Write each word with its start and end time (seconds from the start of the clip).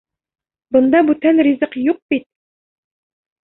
Бында 0.75 1.03
бүтән 1.11 1.43
ризыҡ 1.49 1.79
юҡ 1.91 2.03
бит. 2.15 2.29